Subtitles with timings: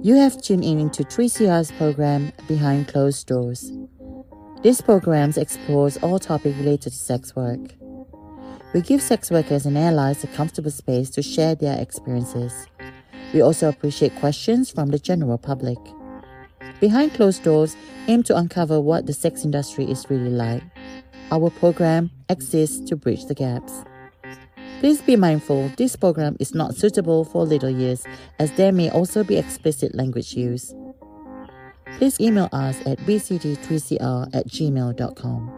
[0.00, 3.72] You have tuned in into 3CR's program Behind Closed Doors.
[4.62, 7.58] This program explores all topics related to sex work.
[8.72, 12.68] We give sex workers and allies a comfortable space to share their experiences.
[13.34, 15.78] We also appreciate questions from the general public.
[16.78, 17.76] Behind Closed Doors
[18.06, 20.62] aim to uncover what the sex industry is really like.
[21.32, 23.82] Our program exists to bridge the gaps.
[24.80, 28.04] Please be mindful this program is not suitable for little ears
[28.38, 30.72] as there may also be explicit language use.
[31.96, 35.57] Please email us at bct3cr at gmail.com.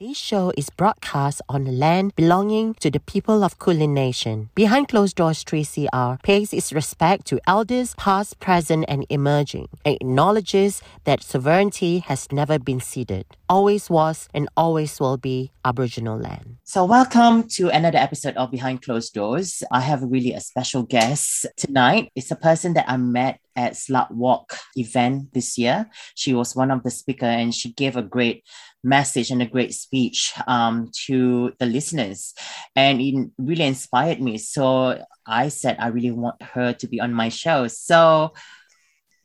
[0.00, 4.48] This show is broadcast on land belonging to the people of Kulin Nation.
[4.54, 10.82] Behind Closed Doors 3CR pays its respect to elders past, present, and emerging, and acknowledges
[11.02, 16.58] that sovereignty has never been ceded, always was, and always will be Aboriginal land.
[16.62, 19.64] So, welcome to another episode of Behind Closed Doors.
[19.72, 22.12] I have really a special guest tonight.
[22.14, 25.90] It's a person that I met at Slut Walk event this year.
[26.14, 28.44] She was one of the speaker and she gave a great
[28.84, 32.34] message and a great speech um, to the listeners.
[32.76, 34.38] And it really inspired me.
[34.38, 37.68] So I said, I really want her to be on my show.
[37.68, 38.34] So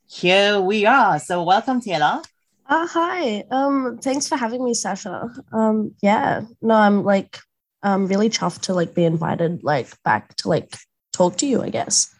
[0.07, 1.19] here we are.
[1.19, 2.21] So welcome, Taylor.
[2.65, 3.43] Uh, hi.
[3.51, 5.29] Um, thanks for having me, Sasha.
[5.51, 7.39] Um, yeah, no, I'm like,
[7.83, 10.73] I'm really chuffed to like be invited like back to like
[11.11, 12.13] talk to you, I guess.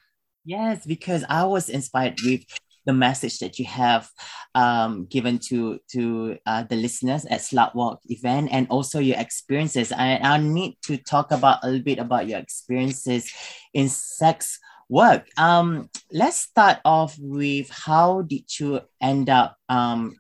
[0.45, 2.44] Yes, because I was inspired with
[2.86, 4.09] the message that you have
[4.56, 9.92] um, given to to uh, the listeners at Slut Walk event and also your experiences.
[9.92, 13.31] I, I need to talk about a little bit about your experiences
[13.73, 14.59] in sex
[14.90, 15.28] work.
[15.38, 20.16] Um, let's start off with how did you end up um,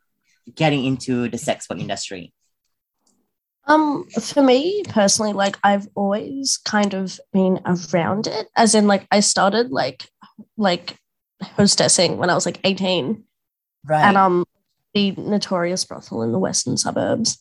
[0.55, 2.33] getting into the sex work industry?
[3.65, 9.07] Um, for me personally, like I've always kind of been around it, as in like
[9.09, 10.09] I started like
[10.57, 10.97] like
[11.57, 13.23] hostessing when I was like 18.
[13.85, 14.03] Right.
[14.03, 14.45] At um
[14.93, 17.39] the notorious brothel in the western suburbs.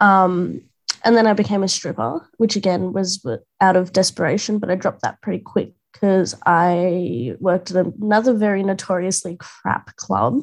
[0.00, 0.62] Um,
[1.04, 3.24] and then I became a stripper, which again was
[3.60, 8.62] out of desperation, but I dropped that pretty quick because I worked at another very
[8.62, 10.42] notoriously crap club.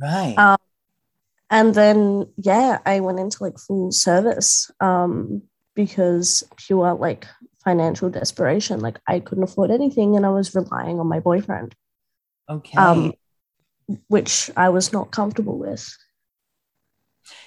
[0.00, 0.34] Right.
[0.36, 0.58] Um,
[1.50, 5.42] and then yeah, I went into like full service um,
[5.74, 7.26] because pure like
[7.64, 8.80] financial desperation.
[8.80, 11.74] Like I couldn't afford anything, and I was relying on my boyfriend.
[12.48, 12.78] Okay.
[12.78, 13.12] Um,
[14.08, 15.96] which I was not comfortable with.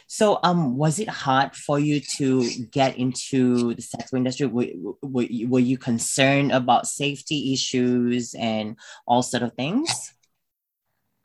[0.08, 4.46] So, um, was it hard for you to get into the sex industry?
[4.46, 4.68] Were,
[5.02, 8.76] were, were you concerned about safety issues and
[9.08, 10.14] all sort of things?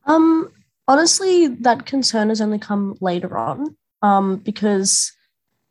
[0.06, 0.52] Um,
[0.86, 3.76] honestly, that concern has only come later on.
[4.02, 5.12] Um, because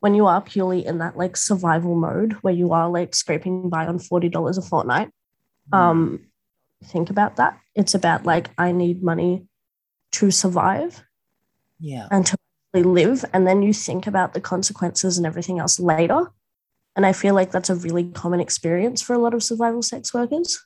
[0.00, 3.86] when you are purely in that like survival mode where you are like scraping by
[3.86, 5.10] on forty dollars a fortnight,
[5.72, 6.26] um,
[6.84, 7.58] think about that.
[7.74, 9.46] It's about like I need money
[10.12, 11.02] to survive
[11.80, 12.08] Yeah.
[12.10, 12.36] and to
[12.74, 16.32] actually live, and then you think about the consequences and everything else later.
[16.94, 20.14] And I feel like that's a really common experience for a lot of survival sex
[20.14, 20.64] workers.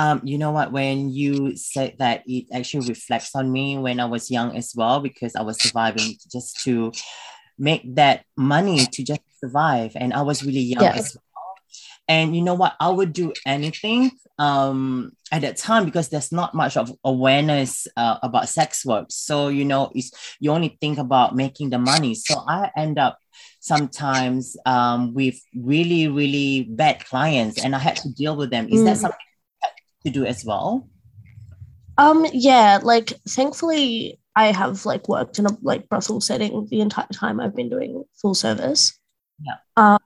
[0.00, 0.70] Um, you know what?
[0.70, 5.00] When you said that, it actually reflects on me when I was young as well,
[5.00, 6.92] because I was surviving just to
[7.58, 10.94] make that money to just survive, and I was really young Yeah.
[10.94, 11.24] as well.
[12.08, 12.74] And you know what?
[12.80, 18.16] I would do anything um, at that time because there's not much of awareness uh,
[18.22, 19.06] about sex work.
[19.10, 20.10] So you know, it's
[20.40, 22.14] you only think about making the money.
[22.14, 23.18] So I end up
[23.60, 28.68] sometimes um, with really really bad clients, and I had to deal with them.
[28.68, 29.00] Is that Mm.
[29.00, 29.18] something
[30.06, 30.88] to do as well?
[31.98, 37.08] Um, yeah, like thankfully I have like worked in a like brothel setting the entire
[37.12, 38.96] time I've been doing full service.
[39.42, 39.56] Yeah.
[39.76, 39.98] Um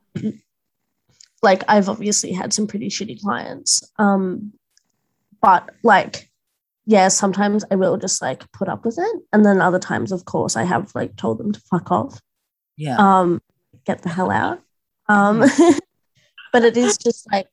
[1.42, 3.82] like I've obviously had some pretty shitty clients.
[3.98, 4.52] Um
[5.40, 6.30] but like
[6.84, 9.22] yeah, sometimes I will just like put up with it.
[9.32, 12.20] And then other times, of course, I have like told them to fuck off.
[12.76, 12.96] Yeah.
[12.98, 13.40] Um,
[13.84, 14.60] get the hell out.
[15.08, 15.44] Um
[16.52, 17.48] but it is just like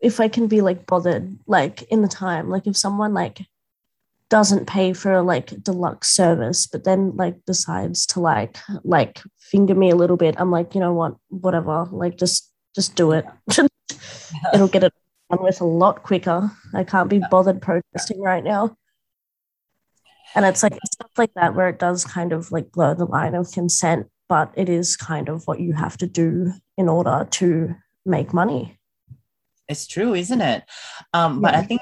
[0.00, 3.40] if I can be like bothered, like in the time, like if someone like
[4.30, 9.74] doesn't pay for a like deluxe service, but then like decides to like like finger
[9.74, 13.24] me a little bit, I'm like, you know what, whatever, like just just do it.
[14.54, 14.92] It'll get it
[15.28, 16.48] done with a lot quicker.
[16.72, 18.76] I can't be bothered protesting right now.
[20.36, 23.34] And it's like stuff like that where it does kind of like blur the line
[23.34, 27.74] of consent, but it is kind of what you have to do in order to
[28.06, 28.78] make money.
[29.66, 30.62] It's true, isn't it?
[31.12, 31.80] Um, but I think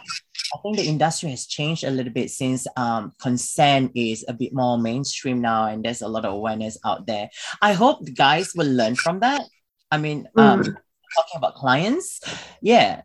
[0.54, 4.54] I think the industry has changed a little bit since um, consent is a bit
[4.54, 7.28] more mainstream now, and there's a lot of awareness out there.
[7.60, 9.42] I hope the guys will learn from that.
[9.90, 10.76] I mean, um, Mm.
[11.14, 12.20] Talking about clients,
[12.62, 13.02] yeah,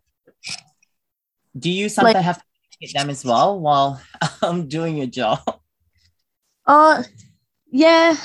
[1.58, 2.44] Do you sometimes Like- have to
[2.80, 4.00] hit them as well while
[4.42, 5.40] I'm doing your job?
[6.66, 7.02] Uh
[7.70, 8.16] yeah.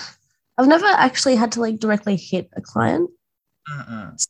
[0.57, 3.09] I've never actually had to like directly hit a client.
[3.69, 4.27] Mm-mm.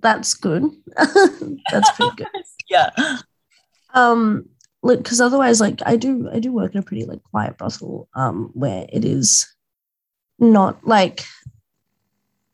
[0.00, 0.64] That's good.
[0.96, 2.28] That's pretty good.
[2.70, 2.90] Yeah.
[3.92, 4.48] Um
[4.82, 8.08] look, because otherwise like I do I do work in a pretty like quiet brothel,
[8.14, 9.46] um, where it is
[10.38, 11.24] not like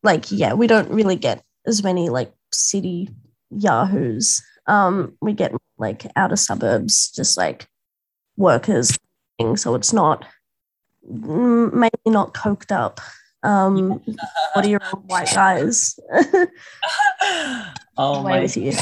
[0.03, 3.11] like yeah, we don't really get as many like city
[3.51, 4.43] yahoos.
[4.67, 7.69] Um, we get like outer suburbs, just like
[8.37, 8.99] workers
[9.39, 9.57] thing.
[9.57, 10.25] So it's not
[11.09, 13.01] maybe not coked up.
[13.43, 14.03] Um,
[14.53, 15.99] forty year old white guys.
[17.97, 18.73] oh my with you.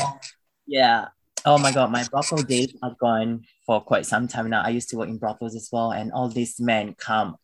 [0.67, 1.09] Yeah.
[1.45, 4.63] Oh my god, my brothel days are gone for quite some time now.
[4.63, 7.37] I used to work in brothels as well, and all these men come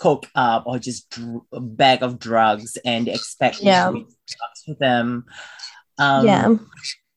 [0.00, 3.90] coke up or just dr- a bag of drugs and expect Yeah.
[3.90, 5.26] to drugs for them.
[5.98, 6.54] Um, yeah.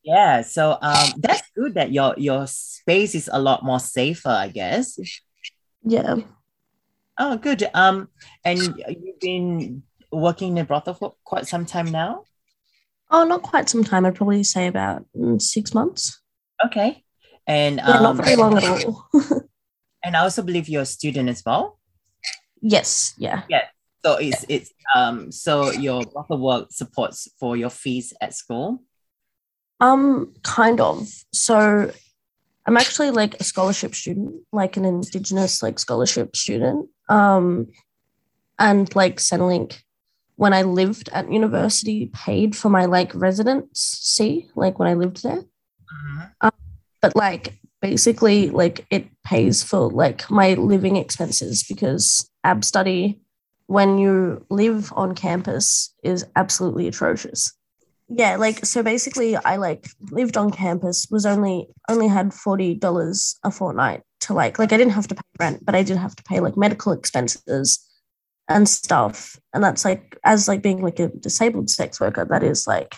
[0.03, 0.41] Yeah.
[0.41, 5.00] So um, that's good that your your space is a lot more safer, I guess.
[5.83, 6.18] Yeah.
[7.18, 7.63] Oh, good.
[7.74, 8.09] Um,
[8.44, 12.24] and you've been working in a brothel for quite some time now.
[13.12, 14.06] Oh, not quite some time.
[14.06, 16.19] I'd probably say about mm, six months.
[16.65, 17.03] Okay.
[17.47, 19.07] And Yeah, um, not very long at all.
[20.06, 21.79] And I also believe you're a student as well.
[22.63, 23.13] Yes.
[23.18, 23.44] Yeah.
[23.50, 23.65] Yeah.
[24.04, 28.81] So it's it's um so your brothel work supports for your fees at school.
[29.80, 31.07] Um, kind of.
[31.31, 31.92] So
[32.65, 36.89] I'm actually like a scholarship student, like an indigenous like scholarship student.
[37.10, 37.68] Um,
[38.57, 39.81] and like Centrelink,
[40.36, 45.44] when I lived at university, paid for my like residency, like when I lived there.
[47.01, 53.19] But like basically, like it pays for like my living expenses because ab study
[53.67, 57.53] when you live on campus is absolutely atrocious
[58.09, 63.51] yeah like so basically i like lived on campus was only only had $40 a
[63.51, 66.23] fortnight to like like i didn't have to pay rent but i did have to
[66.23, 67.79] pay like medical expenses
[68.49, 72.67] and stuff and that's like as like being like a disabled sex worker that is
[72.67, 72.95] like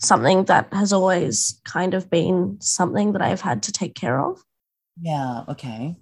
[0.00, 4.42] something that has always kind of been something that i've had to take care of
[5.00, 5.44] Yeah.
[5.48, 5.96] Okay.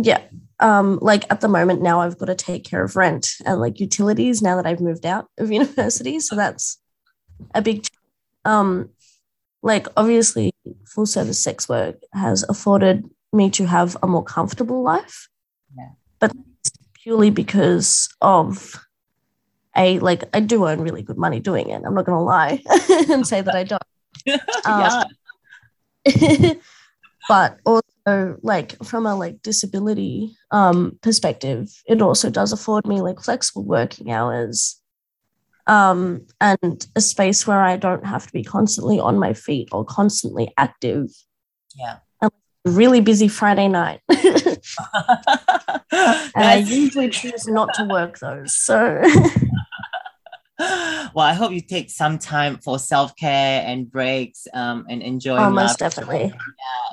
[0.00, 0.22] yeah
[0.64, 3.78] um like at the moment now i've got to take care of rent and like
[3.78, 6.78] utilities now that i've moved out of university so that's
[7.54, 7.86] a big
[8.44, 8.88] um
[9.62, 10.52] like obviously
[10.86, 15.28] full service sex work has afforded me to have a more comfortable life
[15.76, 15.90] Yeah.
[16.18, 16.32] but
[16.94, 18.80] purely because of
[19.76, 22.62] a like i do earn really good money doing it i'm not gonna lie
[23.10, 23.82] and say that i don't
[24.66, 25.04] yeah.
[27.28, 33.18] but also like from a like disability um perspective it also does afford me like
[33.20, 34.80] flexible working hours
[35.66, 39.84] um and a space where i don't have to be constantly on my feet or
[39.84, 41.08] constantly active.
[41.76, 41.96] Yeah.
[42.20, 42.30] a
[42.66, 44.00] really busy friday night.
[46.36, 49.02] And i usually choose not to work those so
[51.14, 55.38] well, I hope you take some time for self care and breaks um, and enjoy.
[55.38, 55.94] oh, most life.
[55.94, 56.34] definitely okay,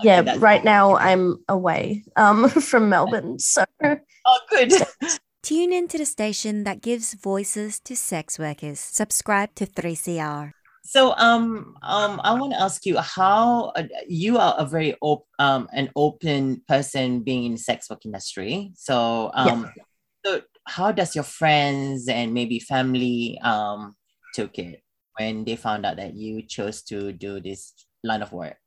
[0.03, 3.63] yeah that's- right now i'm away um from melbourne so
[4.25, 4.71] Oh, good.
[5.43, 8.79] Tune in to the station that gives voices to sex workers.
[8.79, 10.51] Subscribe to 3CR.
[10.83, 15.27] So, um, um, I want to ask you how uh, you are a very op-
[15.39, 18.71] um an open person being in the sex work industry.
[18.75, 19.69] So, um,
[20.25, 23.95] so how does your friends and maybe family um
[24.33, 24.81] took it
[25.17, 27.73] when they found out that you chose to do this
[28.03, 28.57] line of work?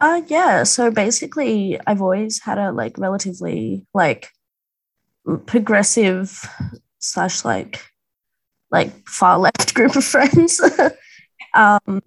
[0.00, 4.30] Uh yeah, so basically I've always had a like relatively like
[5.46, 6.42] progressive
[6.98, 7.80] slash like
[8.70, 10.60] like far left group of friends.
[11.54, 12.02] um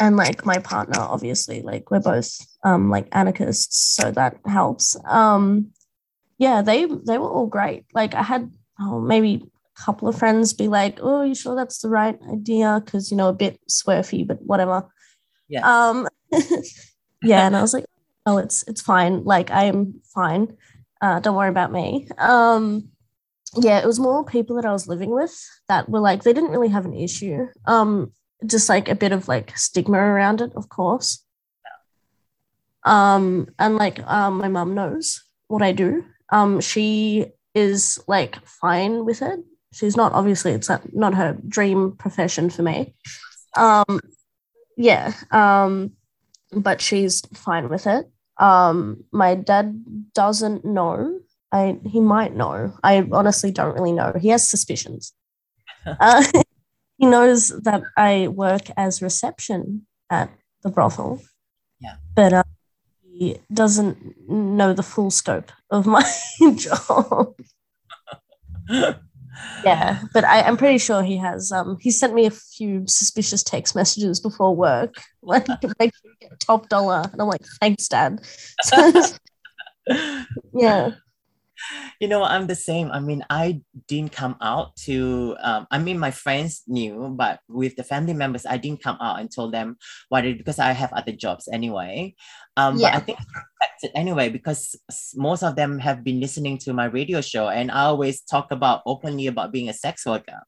[0.00, 2.34] and like my partner obviously like we're both
[2.64, 4.96] um like anarchists so that helps.
[5.06, 5.70] Um
[6.40, 7.84] yeah, they they were all great.
[7.94, 9.44] Like I had oh, maybe
[9.76, 13.16] a couple of friends be like, "Oh, you sure that's the right idea?" cuz you
[13.16, 14.88] know a bit swerfy but whatever.
[15.48, 15.62] Yeah.
[15.68, 16.08] Um
[17.22, 17.84] yeah, and I was like,
[18.24, 19.22] oh, it's it's fine.
[19.24, 20.56] Like I'm fine.
[21.02, 22.08] Uh, don't worry about me.
[22.16, 22.88] Um,
[23.56, 25.34] yeah, it was more people that I was living with
[25.68, 27.48] that were like they didn't really have an issue.
[27.66, 28.12] Um,
[28.46, 31.22] just like a bit of like stigma around it, of course.
[32.84, 36.04] Um, and like um, my mum knows what I do.
[36.30, 39.40] Um, she is like fine with it.
[39.72, 42.94] She's not obviously it's not, not her dream profession for me.
[43.56, 44.00] Um,
[44.76, 45.12] yeah.
[45.30, 45.92] Um,
[46.52, 48.10] but she's fine with it.
[48.38, 49.84] Um, my dad
[50.14, 51.20] doesn't know.
[51.52, 52.72] I he might know.
[52.82, 54.12] I honestly don't really know.
[54.18, 55.12] He has suspicions.
[55.86, 56.24] uh,
[56.98, 60.30] he knows that I work as reception at
[60.62, 61.22] the brothel.
[61.80, 61.96] Yeah.
[62.14, 62.42] But uh,
[63.52, 66.04] doesn't know the full scope of my
[66.56, 67.34] job.
[69.64, 71.52] yeah, but I, I'm pretty sure he has.
[71.52, 75.46] Um, he sent me a few suspicious text messages before work, like
[75.78, 78.20] make sure you get top dollar, and I'm like, thanks, Dad.
[80.54, 80.92] yeah,
[82.00, 85.98] you know i'm the same i mean i didn't come out to um, i mean
[85.98, 89.76] my friends knew but with the family members i didn't come out and told them
[90.08, 92.14] what it because i have other jobs anyway
[92.56, 92.90] um, Yeah.
[92.92, 94.74] but i think expected anyway because
[95.16, 98.82] most of them have been listening to my radio show and i always talk about
[98.86, 100.40] openly about being a sex worker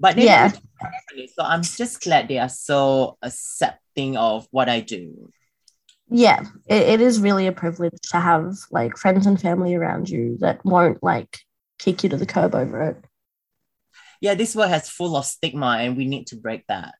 [0.00, 0.44] but Yeah.
[0.44, 4.80] never told me openly, so i'm just glad they are so accepting of what i
[4.80, 5.30] do
[6.12, 10.36] yeah, it, it is really a privilege to have like friends and family around you
[10.40, 11.38] that won't like
[11.78, 12.96] kick you to the curb over it.
[14.20, 16.94] yeah this world has full of stigma and we need to break that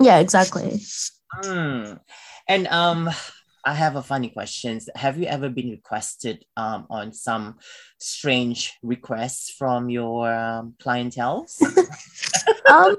[0.00, 0.80] Yeah, exactly.
[1.42, 1.98] Mm.
[2.48, 3.10] And um,
[3.64, 4.80] I have a funny question.
[4.94, 7.58] Have you ever been requested um, on some
[7.98, 11.46] strange requests from your um, clientele?
[12.70, 12.96] um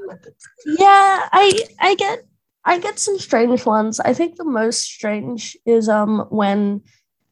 [0.65, 1.45] yeah i
[1.79, 2.19] i get
[2.65, 3.99] i get some strange ones.
[3.99, 6.81] I think the most strange is um when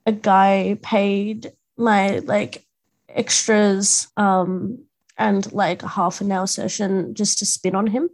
[0.05, 2.65] a guy paid my like
[3.09, 4.79] extras um
[5.17, 8.09] and like a half an hour session just to spin on him.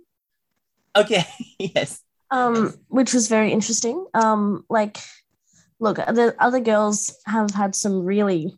[0.95, 1.25] Okay,
[1.59, 2.01] yes.
[2.31, 4.05] um which was very interesting.
[4.13, 4.97] Um like
[5.79, 8.55] look the other girls have had some really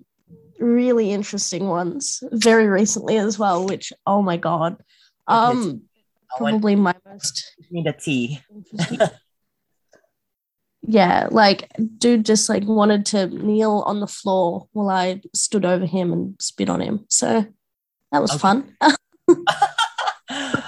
[0.60, 4.82] really interesting ones very recently as well which oh my god.
[5.28, 5.82] Um
[6.38, 8.40] probably my most me the tea.
[10.88, 15.86] yeah, like dude just like wanted to kneel on the floor while I stood over
[15.86, 17.06] him and spit on him.
[17.10, 17.46] So
[18.12, 18.40] that was Okay.
[18.40, 18.78] fun.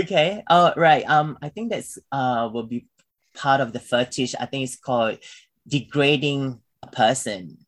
[0.00, 0.42] okay.
[0.48, 1.08] Oh, right.
[1.08, 2.86] Um, I think that's uh will be
[3.34, 4.34] part of the fetish.
[4.38, 5.18] I think it's called
[5.66, 7.58] degrading a person.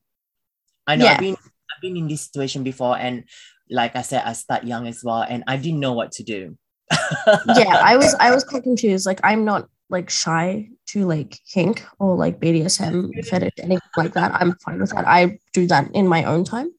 [0.87, 1.15] I know Yeah.
[1.15, 3.25] I've been I've been in this situation before, and
[3.71, 6.57] like I said, I start young as well, and I didn't know what to do.
[6.91, 9.07] Yeah, I was I was quite confused.
[9.07, 14.33] Like I'm not like shy to like kink or like BDSM fetish, anything like that.
[14.35, 15.07] I'm fine with that.
[15.07, 16.71] I do that in my own time.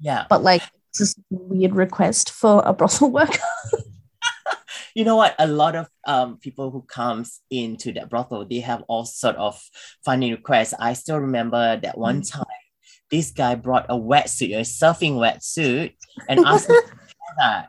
[0.00, 0.24] yeah.
[0.28, 0.62] But like
[0.98, 3.38] it's a weird request for a brothel worker.
[4.94, 8.82] you know what a lot of um people who comes into that brothel they have
[8.88, 9.60] all sort of
[10.04, 12.32] funny requests i still remember that one Mm.
[12.32, 12.44] time
[13.10, 15.92] this guy brought a wetsuit a surfing wetsuit
[16.28, 16.90] and asked me to
[17.38, 17.68] that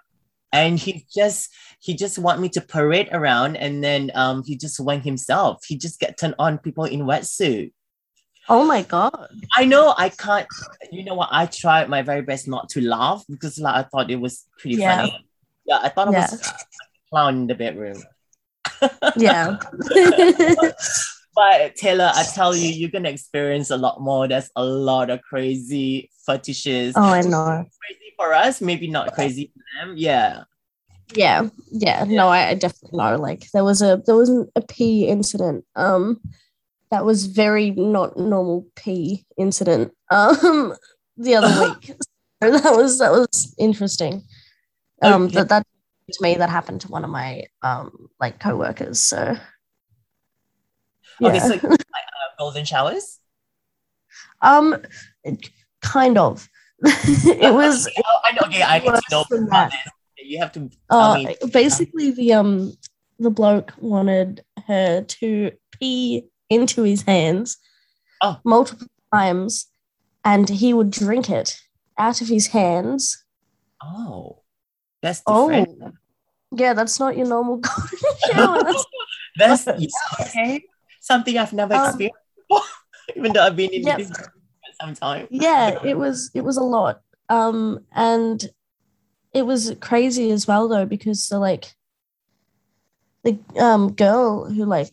[0.54, 4.80] and he just he just want me to parade around and then um he just
[4.80, 7.72] went himself he just get turned on people in wetsuit
[8.50, 9.28] oh my god.
[9.58, 10.48] I know I can't.
[10.90, 11.28] You know what?
[11.34, 14.78] I tried my very best not to laugh because like I thought it was pretty
[14.78, 14.98] Yeah.
[15.08, 15.28] funny.
[15.66, 16.32] Yeah, I thought it Yeah.
[16.32, 16.54] was a
[17.10, 18.02] clown in the bedroom.
[19.18, 19.58] Yeah.
[21.36, 24.28] But Taylor, I tell you, you're gonna experience a lot more.
[24.28, 26.94] There's a lot of crazy fetishes.
[26.96, 27.66] oh, I know.
[27.82, 29.96] Crazy for us, maybe not crazy for them.
[29.98, 30.44] Yeah.
[31.16, 34.62] yeah yeah no I, I definitely know like there was a there was an, a
[34.62, 36.20] pee incident um
[36.92, 40.74] that was very not normal pee incident um
[41.16, 41.96] the other week
[42.44, 44.24] so that was that was interesting
[45.02, 45.36] um Okay.
[45.36, 45.64] that that
[46.12, 49.38] to me that happened to one of my um like co-workers so
[51.20, 51.30] yeah.
[51.30, 53.20] Okay, so like, uh, golden showers.
[54.42, 54.76] um
[55.92, 56.48] kind of
[56.84, 58.42] it was Oh, I know.
[58.46, 59.82] Okay, I need know about this.
[60.18, 61.36] You have to Uh, me.
[61.52, 62.74] basically, the um
[63.20, 67.58] the bloke wanted her to pee into his hands
[68.22, 68.38] Oh.
[68.44, 69.68] multiple times,
[70.24, 71.58] and he would drink it
[71.98, 73.24] out of his hands.
[73.82, 74.44] Oh,
[75.02, 75.66] that's Oh,
[76.56, 78.64] yeah, that's not your normal golden shower.
[78.64, 78.86] That's,
[79.38, 80.64] That's yeah, okay.
[81.02, 82.66] Something I've never Um, experienced before,
[83.16, 83.98] even though I've been in Yep.
[83.98, 84.12] this
[84.80, 85.28] for some time.
[85.30, 87.02] yeah, it was it was a lot.
[87.30, 88.50] Um, and
[89.34, 91.74] it was crazy as well though because the like
[93.24, 94.90] the um girl who like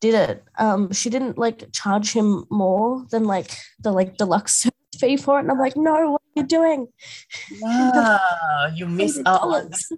[0.00, 5.16] did it, um, she didn't like charge him more than like the like deluxe fee
[5.16, 6.88] for it, and I'm like, no, what are you doing?
[7.60, 9.92] Wow, you miss out on $100.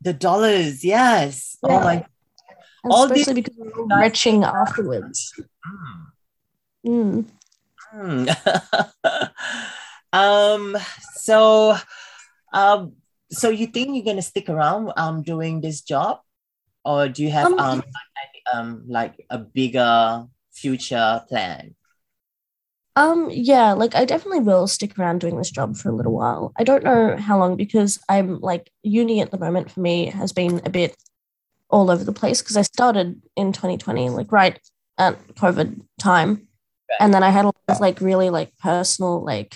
[0.00, 0.84] the, dollars.
[0.84, 1.56] Yes.
[1.62, 1.80] Oh Yeah.
[1.80, 2.06] my.
[2.84, 5.32] And All especially these because we were retching afterwards.
[6.84, 7.24] Mm.
[7.24, 7.24] Mm.
[7.94, 8.28] Mm.
[10.12, 10.76] um.
[11.14, 11.76] So,
[12.52, 12.92] um.
[13.30, 16.20] So you think you're gonna stick around um doing this job,
[16.84, 21.74] or do you have Um, um like, um like a bigger future plan?
[22.94, 26.52] Um, yeah, like I definitely will stick around doing this job for a little while.
[26.58, 30.32] I don't know how long because I'm like uni at the moment for me has
[30.32, 30.94] been a bit
[31.70, 34.60] all over the place because I started in 2020, like right
[34.98, 36.48] at COVID time.
[37.00, 39.54] And then I had a lot of like really like personal, like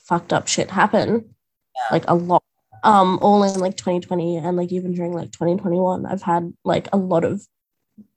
[0.00, 1.34] fucked up shit happen.
[1.74, 1.88] Yeah.
[1.92, 2.42] Like a lot.
[2.82, 6.98] Um, all in like 2020 and like even during like 2021, I've had like a
[6.98, 7.46] lot of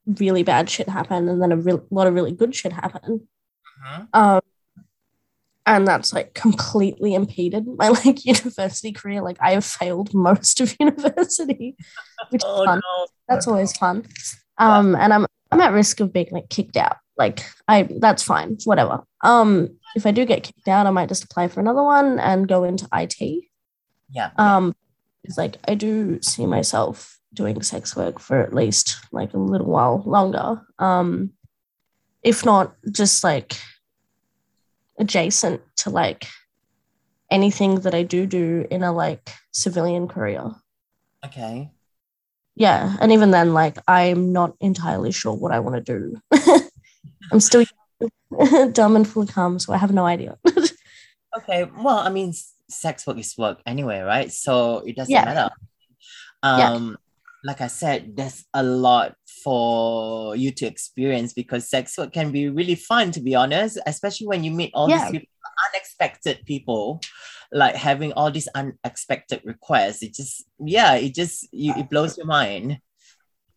[0.06, 3.27] really bad shit happen and then a real lot of really good shit happen.
[3.86, 4.08] Mhm.
[4.13, 4.42] Um,
[5.66, 9.22] and that's like completely impeded my like university career.
[9.22, 11.75] Like I have failed most of university,
[12.30, 12.80] which is Oh fun.
[12.84, 13.08] no.
[13.27, 14.06] That's always fun.
[14.58, 16.98] Um, and I'm I'm at risk of being like kicked out.
[17.18, 19.04] Like I that's fine, whatever.
[19.22, 22.48] Um, if I do get kicked out, I might just apply for another one and
[22.48, 23.46] go into IT.
[24.10, 24.30] Yeah.
[24.38, 24.76] Um,
[25.24, 29.68] it's like I do see myself doing sex work for at least like a little
[29.68, 30.62] while longer.
[30.80, 31.34] Um,
[32.24, 33.58] if not just like
[35.00, 36.28] adjacent to like
[37.32, 40.52] anything that I do do in a like civilian career.
[41.26, 41.72] Okay.
[42.56, 46.22] Yeah, and even then, like I'm not entirely sure what I want to do.
[47.31, 47.63] I'm still
[48.72, 50.38] dumb and full of cum, so I have no idea.
[51.38, 51.65] Okay.
[51.65, 52.34] Well, I mean,
[52.67, 54.31] sex work is work anyway, right?
[54.31, 55.25] So it doesn't Yeah.
[55.25, 55.50] matter.
[56.43, 56.72] Yeah.
[56.74, 56.98] Um,
[57.43, 62.50] like I said, there's a lot for you to experience because sex work can be
[62.50, 64.98] really fun, to be honest, especially when you meet all Yeah.
[65.03, 65.27] these people,
[65.72, 67.01] unexpected people,
[67.51, 70.01] like having all these unexpected requests.
[70.01, 72.79] It just, yeah, it just, you, it blows your mind.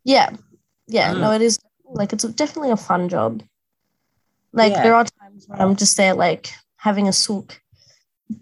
[0.04, 0.36] yeah,
[0.86, 1.20] yeah, Mm.
[1.20, 3.42] no, it is like it's definitely a fun job.
[4.52, 4.83] Like Yeah.
[4.83, 7.61] there are times when I'm just there, like having a sook,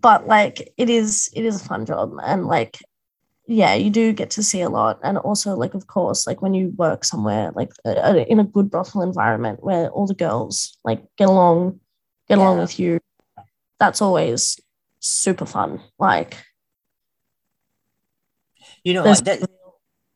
[0.00, 2.78] but like it is, it is a fun job, and like
[3.46, 6.54] yeah, you do get to see a lot, and also like of course, like when
[6.54, 11.02] you work somewhere like uh, in a good brothel environment where all the girls like
[11.16, 11.80] get along,
[12.28, 13.00] get along with you,
[13.78, 14.58] that's always
[15.00, 15.80] super fun.
[15.98, 16.36] Like
[18.84, 19.46] You know That,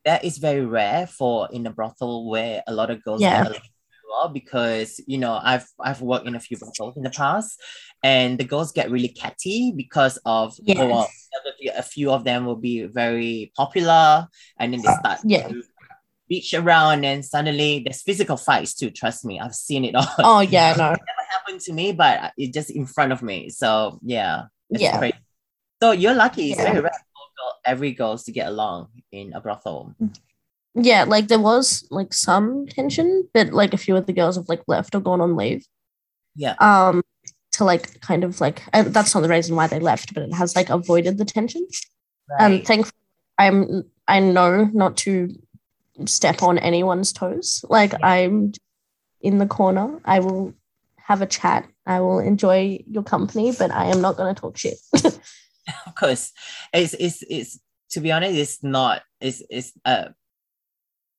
[0.05, 3.43] that is very rare for in a brothel where a lot of girls Yeah.
[3.43, 3.61] get along
[4.13, 7.61] well because you know I've I've worked in a few brothels in the past
[8.03, 10.79] and the girls get really catty because of oh, Yes.
[10.81, 11.09] oh, well,
[11.77, 14.27] a few- of them will be very popular
[14.59, 15.49] and then they uh, start Yeah.
[15.49, 15.63] to
[16.31, 20.41] reach around and suddenly there's physical fights too trust me I've seen it all oh
[20.41, 23.99] yeah, no, it never happened to me but it's just in front of me so
[24.03, 24.99] yeah it's Yeah.
[24.99, 25.17] crazy.
[25.83, 26.71] so you're lucky it's Yeah.
[26.73, 30.13] very rare for girl- every girls to get along in a brothel mm-hmm.
[30.75, 34.49] Yeah, like there was like some tension, but like a few of the girls have
[34.49, 35.67] like left or gone on leave.
[36.35, 36.55] Yeah.
[36.61, 37.03] Um,
[37.53, 40.33] to like kind of like and that's not the reason why they left, but it
[40.33, 41.67] has like avoided the tension.
[42.39, 42.67] And Right.
[42.67, 42.97] thankfully,
[43.39, 45.29] I'm I know not to
[46.07, 47.63] step on anyone's toes.
[47.69, 48.53] Like I'm
[49.21, 50.01] in the corner.
[50.05, 50.55] I will
[50.97, 51.69] have a chat.
[51.85, 54.79] I will enjoy your company, but I am not going to talk shit.
[55.87, 56.33] of course
[56.73, 60.07] it's it's it's to be honest it's not it's it's uh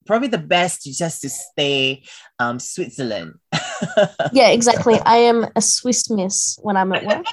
[0.06, 2.04] probably the best just to stay
[2.40, 3.34] um switzerland
[4.32, 5.00] yeah, exactly.
[5.06, 7.26] I am a Swiss miss when I'm at work.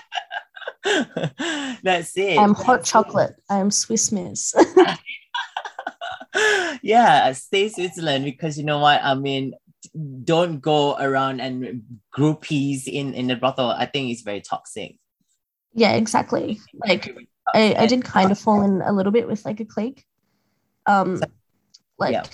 [1.82, 3.36] that's it I'm hot chocolate.
[3.48, 4.54] I am Swiss miss.
[6.82, 9.52] yeah stay switzerland because you know what i mean
[10.22, 11.82] don't go around and
[12.16, 14.96] groupies in in the brothel i think it's very toxic
[15.72, 16.60] yeah, exactly.
[16.86, 17.14] Like
[17.54, 20.04] I, I did kind of fall in a little bit with like a clique.
[20.86, 21.20] Um
[21.98, 22.24] like Yeah.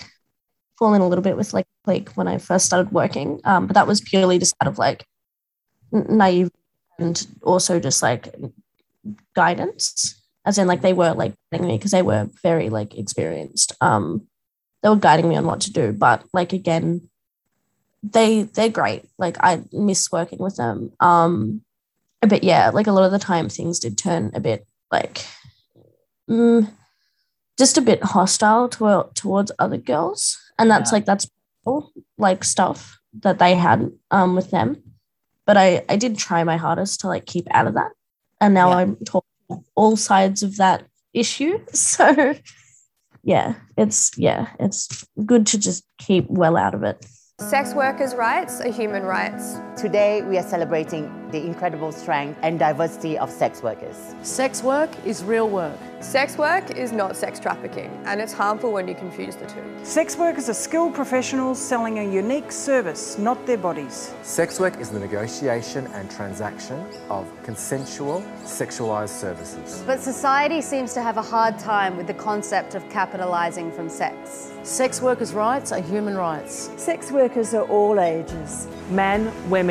[0.77, 3.39] Fall in a little bit with like clique when I first started working.
[3.43, 5.05] Um, but that was purely just out of like
[5.91, 6.51] naive
[6.99, 8.33] and also just like
[9.35, 10.21] guidance.
[10.45, 13.73] As in like they were like guiding me because they were very like experienced.
[13.81, 14.27] Um
[14.81, 15.91] they were guiding me on what to do.
[15.91, 17.09] But like again,
[18.03, 19.05] they they're great.
[19.17, 20.93] Like I miss working with them.
[20.99, 21.61] Um
[22.21, 25.25] but yeah, like a lot of the time things did turn a bit like
[26.29, 26.71] mm,
[27.57, 30.37] just a bit hostile to, towards other girls.
[30.59, 30.95] And that's Yeah.
[30.95, 31.27] like that's
[32.17, 34.81] like stuff that they had um with them.
[35.45, 37.91] But I I did try my hardest to like keep out of that.
[38.41, 38.75] And now Yeah.
[38.77, 41.59] I'm talking all sides of that issue.
[41.73, 42.35] So
[43.23, 47.05] yeah, it's yeah, it's good to just keep well out of it.
[47.39, 49.57] Sex workers' rights are human rights.
[49.77, 54.15] Today, we are celebrating the incredible strength and diversity of sex workers.
[54.23, 55.77] Sex work is real work.
[55.99, 59.63] Sex work is not sex trafficking, and it's harmful when you confuse the two.
[59.83, 64.13] Sex workers are skilled professionals selling a unique service, not their bodies.
[64.23, 69.83] Sex work is the negotiation and transaction of consensual sexualized services.
[69.85, 74.51] But society seems to have a hard time with the concept of capitalising from sex.
[74.63, 76.71] Sex workers' rights are human rights.
[76.77, 78.67] Sex workers are all ages.
[78.89, 79.66] men, women,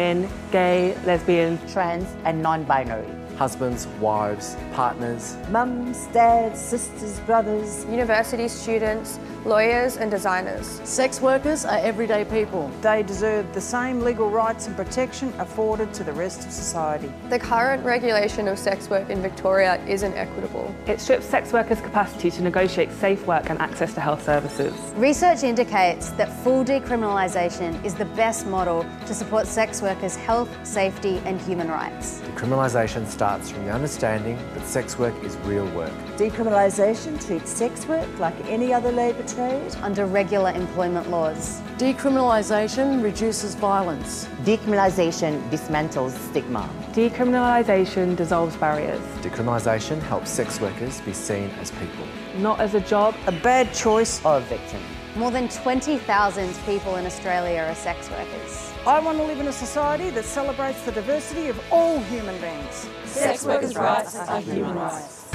[0.52, 3.15] gay, lesbian, Trans and non binary.
[3.36, 10.80] Husbands, wives, partners, mums, dads, sisters, brothers, university students, lawyers, and designers.
[10.84, 12.70] Sex workers are everyday people.
[12.80, 17.12] They deserve the same legal rights and protection afforded to the rest of society.
[17.28, 20.74] The current regulation of sex work in Victoria isn't equitable.
[20.86, 24.74] It strips sex workers' capacity to negotiate safe work and access to health services.
[24.96, 31.20] Research indicates that full decriminalisation is the best model to support sex workers' health, safety,
[31.24, 32.22] and human rights.
[32.36, 35.90] Decriminalisation starts from the understanding that sex work is real work.
[36.18, 41.62] Decriminalisation treats sex work like any other labour trade under regular employment laws.
[41.78, 44.28] Decriminalisation reduces violence.
[44.44, 46.68] Decriminalisation dismantles stigma.
[46.92, 49.00] Decriminalisation dissolves barriers.
[49.22, 52.06] Decriminalisation helps sex workers be seen as people.
[52.36, 54.82] Not as a job, a bad choice, or a victim.
[55.14, 58.75] More than 20,000 people in Australia are sex workers.
[58.86, 62.86] I want to live in a society that celebrates the diversity of all human beings.
[63.04, 65.26] Sex workers' rights are human rights.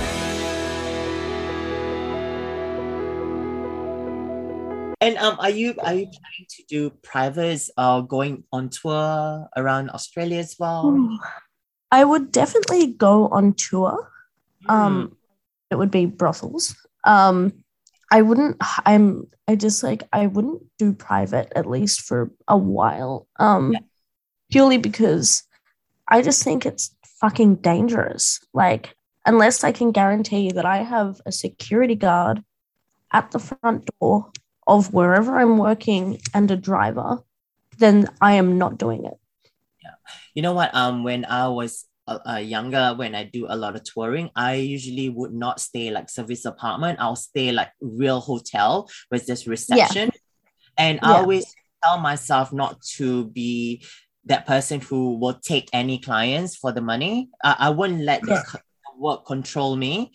[5.01, 9.89] And um, are you are you planning to do privates or going on tour around
[9.89, 11.19] Australia as well?
[11.91, 14.09] I would definitely go on tour.
[14.69, 15.17] Um,
[15.69, 16.73] it would be brothels.
[17.03, 17.60] Um,
[18.11, 18.57] I wouldn't.
[18.85, 19.27] I'm.
[19.47, 20.03] I just like.
[20.11, 23.27] I wouldn't do private at least for a while.
[23.39, 23.79] Um, yeah.
[24.51, 25.43] purely because
[26.07, 28.39] I just think it's fucking dangerous.
[28.53, 28.95] Like,
[29.25, 32.43] unless I can guarantee that I have a security guard
[33.13, 34.31] at the front door
[34.67, 37.19] of wherever I'm working and a driver,
[37.77, 39.17] then I am not doing it.
[39.81, 39.91] Yeah.
[40.33, 40.73] You know what?
[40.75, 41.85] Um, when I was
[42.27, 46.09] uh, younger, when I do a lot of touring, I usually would not stay like
[46.09, 46.99] service apartment.
[46.99, 50.11] I'll stay like real hotel with this reception.
[50.13, 50.19] Yeah.
[50.77, 51.09] And yeah.
[51.09, 51.45] I always
[51.83, 53.83] tell myself not to be
[54.25, 57.29] that person who will take any clients for the money.
[57.43, 58.43] Uh, I wouldn't let yeah.
[58.51, 58.59] the
[58.97, 60.11] work control me.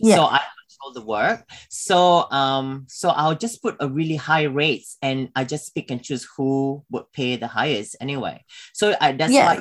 [0.00, 0.16] Yeah.
[0.16, 0.40] So I
[0.78, 1.48] control the work.
[1.68, 6.02] So um, so I'll just put a really high rates and I just pick and
[6.02, 8.44] choose who would pay the highest anyway.
[8.74, 9.46] So I, that's yeah.
[9.46, 9.56] why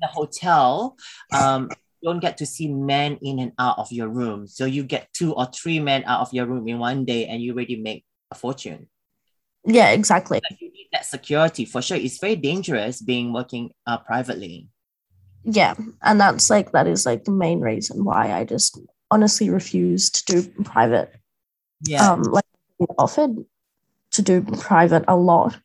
[0.00, 0.96] the hotel
[1.32, 4.46] um you don't get to see men in and out of your room.
[4.46, 7.40] So you get two or three men out of your room in one day and
[7.40, 8.88] you already make a fortune.
[9.64, 10.40] Yeah, exactly.
[10.48, 11.96] But you need that security for sure.
[11.96, 14.68] It's very dangerous being working uh, privately.
[15.42, 18.78] Yeah, and that's like that is like the main reason why I just
[19.10, 21.14] honestly refused to do private.
[21.82, 22.10] Yeah.
[22.10, 22.44] Um, like
[22.98, 23.44] offered
[24.12, 25.58] to do private a lot.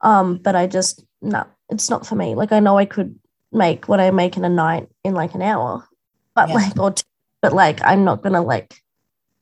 [0.00, 2.34] Um, but I just no, it's not for me.
[2.34, 3.18] Like I know I could
[3.52, 5.86] make what I make in a night in like an hour,
[6.34, 6.54] but yeah.
[6.54, 7.04] like or two,
[7.42, 8.74] but like I'm not gonna like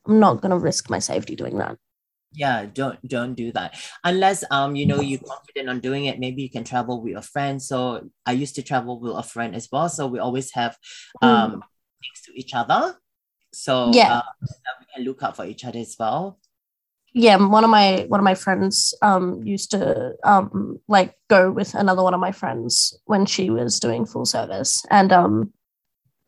[0.06, 1.76] I'm not gonna risk my safety doing that.
[2.32, 6.18] Yeah, don't don't do that unless um you know you're confident on doing it.
[6.18, 7.62] Maybe you can travel with a friend.
[7.62, 9.88] So I used to travel with a friend as well.
[9.88, 10.76] So we always have
[11.22, 11.60] um mm.
[12.02, 12.96] next to each other
[13.52, 14.22] so yeah, uh,
[14.80, 16.38] we can look out for each other as well.
[17.14, 21.74] Yeah, one of my one of my friends um used to um like go with
[21.74, 25.52] another one of my friends when she was doing full service, and um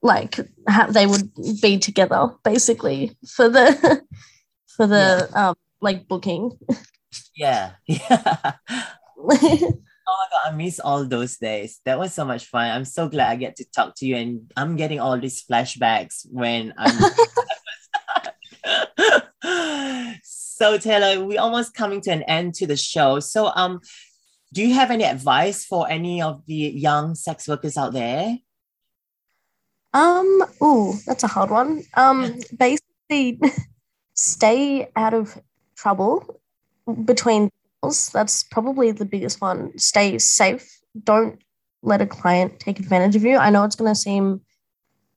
[0.02, 0.36] like
[0.68, 1.30] ha- they would
[1.60, 4.02] be together basically for the
[4.76, 5.48] for the yeah.
[5.48, 6.58] um like booking.
[7.34, 8.52] Yeah, yeah.
[10.08, 11.80] Oh my god, I miss all those days.
[11.84, 12.70] That was so much fun.
[12.70, 16.26] I'm so glad I get to talk to you, and I'm getting all these flashbacks
[16.30, 16.98] when I'm.
[20.22, 23.20] so Taylor, we're almost coming to an end to the show.
[23.20, 23.80] So, um,
[24.52, 28.38] do you have any advice for any of the young sex workers out there?
[29.92, 31.82] Um, oh, that's a hard one.
[31.94, 33.40] Um, basically,
[34.14, 35.40] stay out of
[35.76, 36.40] trouble
[37.04, 37.50] between
[37.82, 39.76] that's probably the biggest one.
[39.78, 40.78] Stay safe.
[41.04, 41.40] Don't
[41.82, 43.36] let a client take advantage of you.
[43.36, 44.42] I know it's going to seem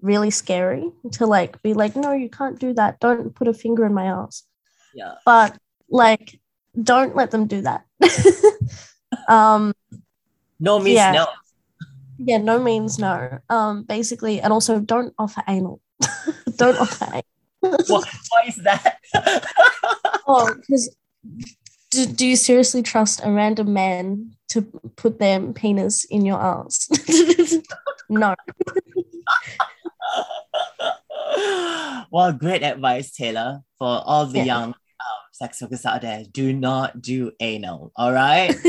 [0.01, 2.99] really scary to like be like, no, you can't do that.
[2.99, 4.43] Don't put a finger in my ass.
[4.93, 5.15] Yeah.
[5.25, 5.57] But
[5.89, 6.39] like,
[6.81, 7.85] don't let them do that.
[9.27, 9.73] um,
[10.59, 11.11] no means yeah.
[11.11, 11.27] no.
[12.19, 13.39] Yeah, no means no.
[13.49, 15.81] Um, basically, and also don't offer anal.
[16.55, 17.23] don't offer anal.
[17.87, 18.99] why, why is that?
[20.27, 20.95] oh, because
[21.93, 24.63] do, do you seriously trust a random man to
[24.95, 26.89] put their penis in your ass?
[28.09, 28.35] no.
[32.11, 34.45] well, great advice, Taylor, for all the yeah.
[34.45, 34.75] young um,
[35.31, 36.23] sex workers out there.
[36.31, 38.55] Do not do anal, all right?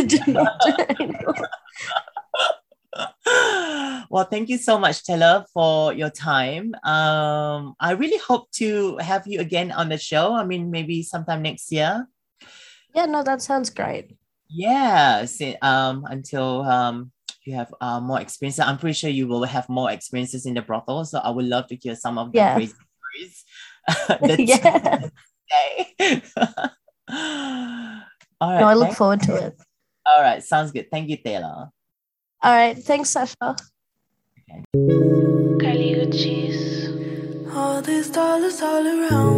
[4.11, 6.75] well, thank you so much, Taylor, for your time.
[6.85, 10.35] Um, I really hope to have you again on the show.
[10.35, 12.07] I mean, maybe sometime next year.
[12.95, 14.17] Yeah, no, that sounds great.
[14.49, 15.27] Yeah.
[15.63, 17.11] um, until um,
[17.45, 18.59] you have uh, more experience.
[18.61, 21.05] I'm pretty sure you will have more experiences in the brothel.
[21.05, 22.55] So I would love to hear some of the Yeah.
[22.55, 23.45] crazy stories.
[24.09, 26.21] that Yeah.
[28.41, 28.61] All right.
[28.61, 29.55] no, I look thank- forward to it.
[30.07, 30.43] All right.
[30.43, 30.91] Sounds good.
[30.91, 31.71] Thank you, Taylor.
[32.43, 32.77] All right.
[32.77, 33.57] Thanks, Sasha.
[37.57, 39.34] All these dollars all around.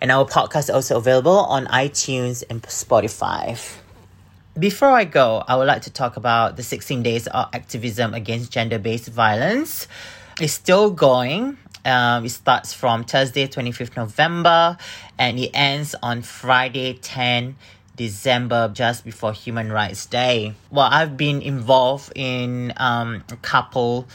[0.00, 3.58] And our podcast is also available on iTunes and Spotify.
[4.58, 8.50] Before I go, I would like to talk about the 16 days of activism against
[8.50, 9.86] gender based violence.
[10.40, 11.58] It's still going.
[11.84, 14.76] Um, it starts from Thursday, 25th November,
[15.18, 17.54] and it ends on Friday, 10
[17.96, 20.54] December, just before Human Rights Day.
[20.70, 24.06] Well, I've been involved in um, a couple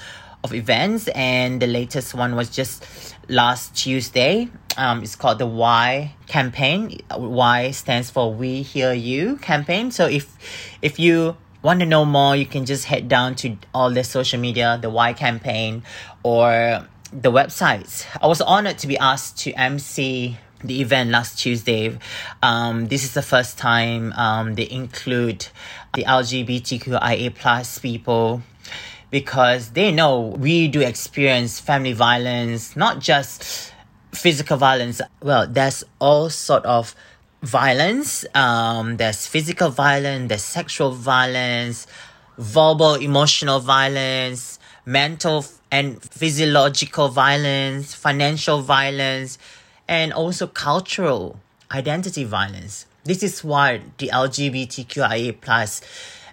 [0.44, 2.86] of events, and the latest one was just
[3.32, 4.50] last Tuesday.
[4.78, 7.00] Um, it's called the Why campaign.
[7.16, 9.92] Why stands for We Hear You campaign.
[9.92, 10.38] So if
[10.82, 14.40] if you want to know more, you can just head down to all the social
[14.40, 15.84] media, the Why campaign,
[16.24, 18.06] or the websites.
[18.22, 21.98] I was honored to be asked to MC the event last Tuesday.
[22.44, 25.48] Um, this is the first time um, they include
[25.94, 28.44] the LGBTQIA plus people
[29.12, 33.72] because they know we do experience family violence, not just
[34.14, 35.02] physical violence.
[35.22, 36.96] Well, there's all sort of
[37.44, 38.26] violence.
[38.34, 41.88] Um, there's physical violence, there's sexual violence,
[42.38, 49.38] verbal, emotional violence, mental and physiological violence, financial violence,
[49.88, 51.40] and also cultural
[51.72, 52.86] identity violence.
[53.04, 55.82] This is why the LGBTQIA plus,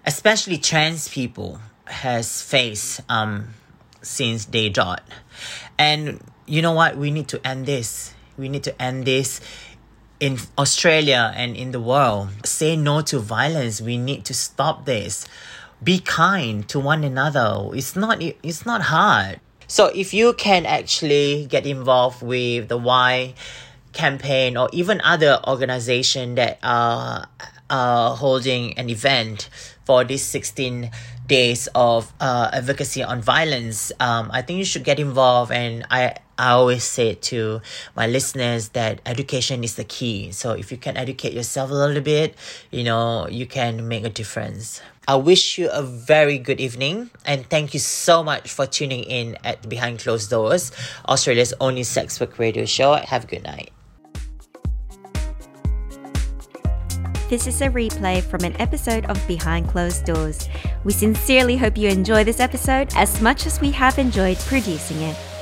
[0.05, 3.55] especially trans people, has faced um,
[4.03, 5.03] since day dot.
[5.79, 6.97] And you know what?
[6.97, 8.15] We need to end this.
[8.37, 9.41] We need to end this
[10.21, 12.31] in Australia and in the world.
[12.45, 13.81] Say no to violence.
[13.81, 15.27] We need to stop this.
[15.83, 17.71] Be kind to one another.
[17.73, 19.41] It's not it's not hard.
[19.69, 23.35] So if you can actually get involved with the Why
[23.93, 27.29] campaign or even other organization that are
[27.71, 29.51] uh, holding an event
[29.89, 30.93] for this 16
[31.27, 35.51] days of uh, advocacy on violence, um, I think you should get involved.
[35.51, 37.63] And I, I always say to
[37.97, 40.31] my listeners that education is the key.
[40.33, 42.37] So if you can educate yourself a little bit,
[42.71, 44.83] you know, you can make a difference.
[45.09, 49.39] I wish you a very good evening and thank you so much for tuning in
[49.43, 50.71] at Behind Closed Doors,
[51.09, 52.93] Australia's only sex work radio show.
[52.93, 53.73] Have a good night.
[57.29, 60.49] This is a replay from an episode of Behind Closed Doors.
[60.85, 65.38] We sincerely hope you enjoy this episode as much as we have enjoyed producing it.